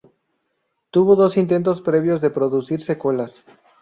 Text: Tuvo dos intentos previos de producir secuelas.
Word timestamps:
Tuvo 0.89 1.15
dos 1.15 1.37
intentos 1.37 1.79
previos 1.79 2.21
de 2.21 2.31
producir 2.31 2.81
secuelas. 2.81 3.45